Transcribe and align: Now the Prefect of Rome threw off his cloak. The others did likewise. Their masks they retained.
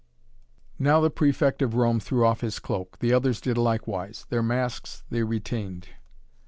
Now 0.79 0.99
the 0.99 1.11
Prefect 1.11 1.61
of 1.61 1.75
Rome 1.75 1.99
threw 1.99 2.25
off 2.25 2.41
his 2.41 2.57
cloak. 2.57 2.97
The 3.01 3.13
others 3.13 3.39
did 3.39 3.55
likewise. 3.55 4.25
Their 4.29 4.41
masks 4.41 5.03
they 5.11 5.21
retained. 5.21 5.89